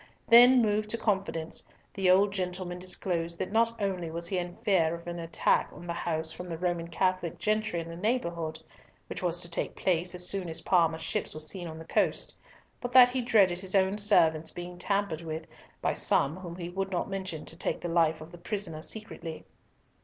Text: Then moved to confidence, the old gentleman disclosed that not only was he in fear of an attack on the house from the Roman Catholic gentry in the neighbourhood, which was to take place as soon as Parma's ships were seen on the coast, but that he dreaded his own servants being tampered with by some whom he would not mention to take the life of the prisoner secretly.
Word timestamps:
Then 0.27 0.63
moved 0.63 0.89
to 0.89 0.97
confidence, 0.97 1.67
the 1.93 2.09
old 2.09 2.33
gentleman 2.33 2.79
disclosed 2.79 3.37
that 3.37 3.51
not 3.51 3.79
only 3.79 4.09
was 4.09 4.27
he 4.27 4.39
in 4.39 4.55
fear 4.55 4.95
of 4.95 5.05
an 5.05 5.19
attack 5.19 5.69
on 5.71 5.85
the 5.85 5.93
house 5.93 6.31
from 6.31 6.49
the 6.49 6.57
Roman 6.57 6.87
Catholic 6.87 7.37
gentry 7.37 7.79
in 7.81 7.87
the 7.87 7.95
neighbourhood, 7.95 8.59
which 9.05 9.21
was 9.21 9.43
to 9.43 9.47
take 9.47 9.75
place 9.75 10.15
as 10.15 10.25
soon 10.27 10.49
as 10.49 10.59
Parma's 10.61 11.03
ships 11.03 11.35
were 11.35 11.39
seen 11.39 11.67
on 11.67 11.77
the 11.77 11.85
coast, 11.85 12.33
but 12.81 12.93
that 12.93 13.09
he 13.09 13.21
dreaded 13.21 13.59
his 13.59 13.75
own 13.75 13.99
servants 13.99 14.49
being 14.49 14.79
tampered 14.79 15.21
with 15.21 15.45
by 15.83 15.93
some 15.93 16.37
whom 16.37 16.55
he 16.55 16.67
would 16.69 16.89
not 16.89 17.07
mention 17.07 17.45
to 17.45 17.55
take 17.55 17.79
the 17.81 17.87
life 17.87 18.21
of 18.21 18.31
the 18.31 18.39
prisoner 18.39 18.81
secretly. 18.81 19.45